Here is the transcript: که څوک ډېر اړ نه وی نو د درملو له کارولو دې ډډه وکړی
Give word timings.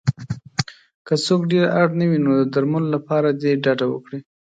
که 1.05 1.13
څوک 1.25 1.41
ډېر 1.51 1.65
اړ 1.81 1.87
نه 1.99 2.05
وی 2.09 2.19
نو 2.25 2.31
د 2.39 2.43
درملو 2.53 2.91
له 2.93 2.99
کارولو 3.07 3.39
دې 3.41 3.51
ډډه 3.63 3.85
وکړی 3.89 4.19